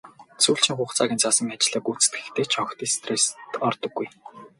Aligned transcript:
Сүүлчийн 0.43 0.77
хугацааг 0.77 1.11
нь 1.13 1.21
заасан 1.23 1.49
ажлыг 1.55 1.83
гүйцэтгэхдээ 1.85 2.45
ч 2.51 2.53
огт 2.63 2.79
стресст 2.95 3.35
ордоггүй. 3.67 4.07